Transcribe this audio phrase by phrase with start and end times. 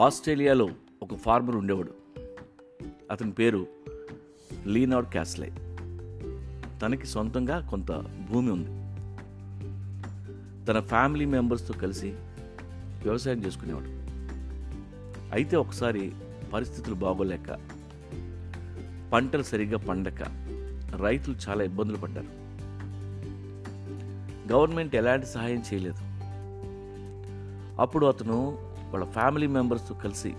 [0.00, 0.68] ఆస్ట్రేలియాలో
[1.02, 1.94] ఒక ఫార్మర్ ఉండేవాడు.
[3.10, 3.66] అతని పేరు
[4.66, 5.52] లీనార్డ్ క్యాస్లే.
[6.82, 7.92] తనకి సొంతంగా కొంత
[8.30, 8.68] భూమి ఉంది.
[10.66, 12.14] తన ఫ్యామిలీ మెంబర్స్తో కలిసి
[13.04, 13.86] వ్యవసాయం చేసుకునేవాడు.
[15.34, 16.12] అయితే ఒకసారి
[16.52, 17.58] పరిస్థితులు బాగోలేక
[19.12, 20.22] పంటలు సరిగ్గా పండక
[20.96, 22.26] రైతులు చాలా ఇబ్బందులు పడ్డారు.
[24.52, 25.98] గవర్నమెంట్ ఎలాంటి సహాయం చేయలేదు.
[27.80, 30.34] అప్పుడు అతను వాళ్ళ ఫ్యామిలీ మెంబర్స్తో కలిసి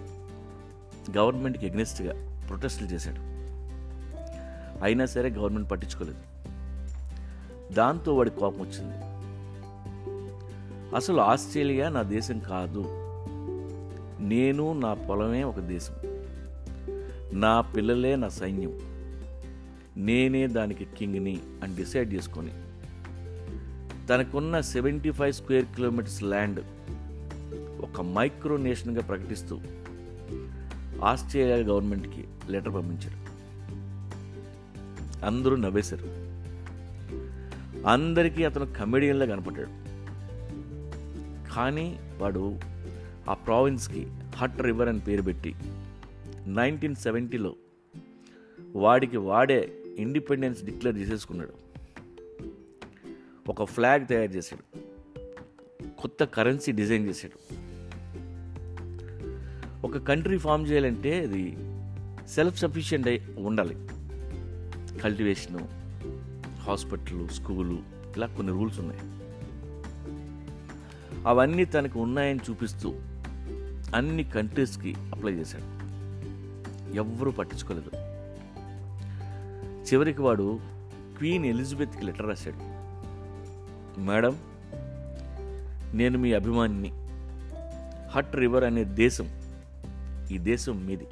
[1.17, 3.31] గవర్నమెంట్కి ఎగ్నెస్ట్గా ప్రొటెస్టులు చేశాడు.
[4.83, 6.17] అయినా సరే గవర్నమెంట్ పట్టించుకోలేదు.
[7.73, 9.11] దాంతో వాడి కోపం వచ్చింది.
[10.95, 12.85] అసలు ఆస్ట్రేలియా నా దేశం కాదు.
[14.19, 15.93] నేను నా పొలమే ఒక దేశం.
[17.33, 18.79] నా పిల్లలే నా సైన్యం.
[19.97, 22.51] నేనే దానికి కింగ్ని అని డిసైడ్ చేసుకొని
[24.07, 26.59] తనకున్న seventy five square kilometres land
[27.81, 29.61] ఒక మైక్రో నేషన్గా ప్రకటిస్తూ
[31.03, 33.31] ఆస్ట్రేలియా గవర్నమెంట్కి లెటర్ పంపించాడు
[35.25, 36.31] అందరూ నవ్వేశారు.
[37.87, 39.91] అందరికీ అతను కమెడియన్లా కనపడ్డాడు.
[41.53, 42.59] కానీ వాడు
[43.29, 45.55] ఆ ప్రావిన్స్కి హట్ రివర్ అని పేరు పెట్టి
[46.45, 47.55] నైన్టీన్ సెవెంటీలో
[48.75, 51.53] వాడికి వాడే ఇండిపెండెన్స్ డిక్లేర్ చేసేసుకున్నాడు.
[53.47, 54.79] ఒక ఫ్లాగ్ తయారు చేశాడు.
[55.99, 57.60] కొత్త కరెన్సీ డిజైన్ చేశాడు.
[59.83, 61.57] ఒక కంట్రీ ఫామ్ చేయాలంటే అది
[62.29, 63.77] సెల్ఫ్ సఫిషియెంట్ అయి ఉండాలి.
[64.99, 65.67] కల్టివేషను
[66.59, 67.79] హాస్పిటల్ స్కూలు
[68.17, 69.01] ఇలా కొన్ని రూల్స్ ఉన్నాయి.
[71.27, 72.93] అవన్నీ తనకు ఉన్నాయని చూపిస్తూ
[73.95, 75.63] అన్ని కంట్రీస్కి అప్లై చేశాడు.
[76.95, 77.89] ఎవ్వరూ పట్టించుకోలేదు.
[79.83, 80.59] చివరికి వాడు
[81.17, 82.81] క్వీన్ ఎలిజబెత్కి లెటర్ రాశాడు.
[84.01, 84.39] మేడం
[85.93, 86.91] నేను మీ అభిమానిని.
[88.11, 89.40] హట్ రివర్ అనే దేశం
[90.31, 91.07] ఈ దేశం మీది.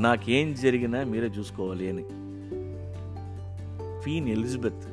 [0.00, 2.02] నాకేం జరిగినా మీరే చూసుకోవాలి అని.
[4.02, 4.86] క్వీన్ ఎలిజబెత్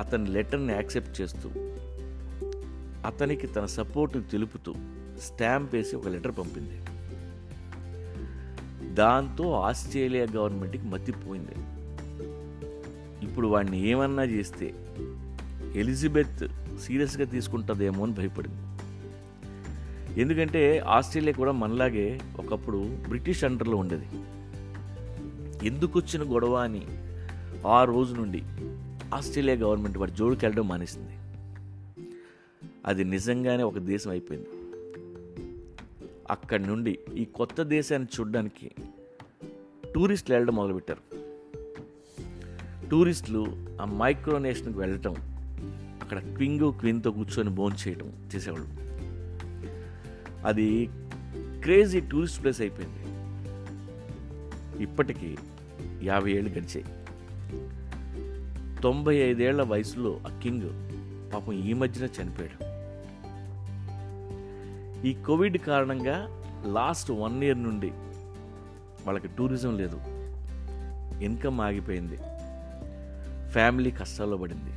[0.00, 1.50] అతని లెటర్ని యాక్సెప్ట్ చేస్తూ
[3.06, 4.74] అతనికి తన సపోర్ట్ తెలుపుతూ
[5.20, 6.78] స్టాంప్ వేసి ఒక లెటర్ పంపింది.
[8.94, 11.52] దాంతో ఆస్ట్రేలియా గవర్నమెంట్కి మతిపోయింది
[13.26, 14.74] ఇప్పుడు వాడిని ఏమన్నా చేస్తే
[15.74, 16.48] ఎలిజబెత్
[16.86, 18.69] సీరియస్గా తీసుకుంటుందేమో అని భయపడింది.
[20.16, 24.06] ఎందుకంటే ఆస్ట్రేలియా కూడా మనలాగే ఒకప్పుడు బ్రిటిష్ అండర్లో ఉండేది.
[25.66, 26.86] ఎందుకు వచ్చిన గొడవ అని
[27.66, 28.42] ఆ రోజు నుండి
[29.14, 31.12] ఆస్ట్రేలియా గవర్నమెంట్ వారి జోడికి వెళ్ళడం మానేసింది.
[32.86, 34.46] అది నిజంగానే ఒక దేశం అయిపోయింది.
[36.30, 38.70] అక్కడి నుండి ఈ కొత్త దేశాన్ని చూడడానికి
[39.94, 41.20] టూరిస్టులు వెళ్ళడం మొదలుపెట్టారు.
[42.90, 43.46] టూరిస్టులు
[43.82, 45.14] ఆ మైక్రోనేషన్కి వెళ్ళటం
[46.02, 48.89] అక్కడ క్వింగు క్విన్తో కూర్చొని బోన్ చేయటం చేసేవాళ్ళు.
[50.44, 50.90] అది
[51.62, 53.00] క్రేజీ టూరిస్ట్ ప్లేస్ అయిపోయింది.
[54.82, 55.36] ఇప్పటికీ
[56.02, 56.84] యాభై ఏళ్ళు గడిచాయి.
[58.82, 60.68] తొంభై ఐదేళ్ళ వయసులో ఆ కింగ్
[61.32, 62.70] పాపం ఈ మధ్యన చనిపోయాడు.
[65.06, 67.90] ఈ కోవిడ్ కారణంగా లాస్ట్ వన్ ఇయర్ నుండి
[69.06, 70.00] వాళ్ళకి టూరిజం లేదు.
[71.24, 72.16] ఇన్కమ్ ఆగిపోయింది.
[73.50, 74.70] ఫ్యామిలీ కష్టాల్లో పడింది.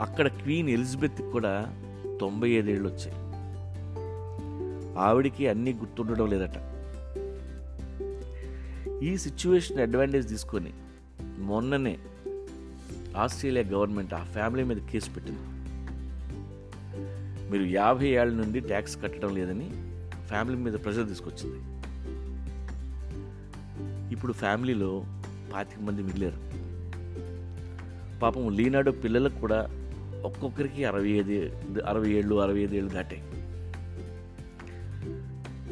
[0.00, 1.82] అక్కడ క్వీన్ ఎలిజబెత్ కూడా
[2.20, 3.25] తొంభై ఐదేళ్ళు వచ్చాయి.
[4.96, 6.76] ఆవిడికి అన్నీ గుర్తుండడం లేదట.
[9.02, 10.70] ఈ సిచ్యువేషన్ అడ్వాంటేజ్ తీసుకొని
[11.38, 11.98] మొన్ననే
[13.16, 15.40] ఆస్ట్రేలియా గవర్నమెంట్ ఆ ఫ్యామిలీ మీద కేసు పెట్టింది.
[17.50, 19.70] మీరు యాభై ఏళ్ళ నుండి ట్యాక్స్ కట్టడం లేదని
[20.26, 21.58] ఫ్యామిలీ మీద ప్రెషర్ తీసుకొచ్చింది.
[24.12, 25.04] ఇప్పుడు ఫ్యామిలీలో
[25.54, 26.56] పాతిక మంది మిగిలారు.
[28.20, 29.68] పాపం లీనాడు పిల్లలకు కూడా
[30.24, 33.22] ఒక్కొక్కరికి అరవై ఐదు అరవై ఏళ్ళు అరవై ఐదు ఏళ్ళు దాటాయి.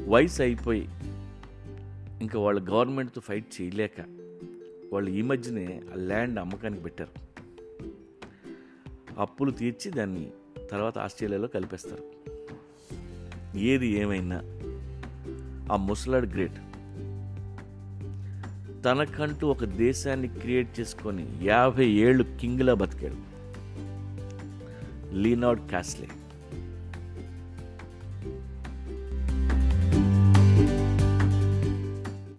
[0.07, 0.89] వయసు అయిపోయి
[2.21, 4.01] ఇంకా వాళ్ళు గవర్నమెంట్తో ఫైట్ చేయలేక
[4.93, 7.25] వాళ్ళు ఈ మధ్యనే ఆ ల్యాండ్ అమ్మకానికి పెట్టారు.
[9.19, 10.31] అప్పులు తీర్చి దాన్ని
[10.71, 12.05] తర్వాత ఆస్ట్రేలియాలో కలిపేస్తారు.
[13.59, 14.41] ఏది ఏమైనా
[15.73, 16.59] ఆ ముసలాడు గ్రేట్.
[18.85, 23.35] తనకంటూ ఒక దేశాన్ని క్రియేట్ చేసుకొని యాభై ఏళ్ళు కింగ్లా బతికాడు.
[25.15, 26.09] లీనార్డ్ కాస్లే.